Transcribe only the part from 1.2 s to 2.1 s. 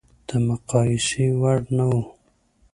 وړ نه و.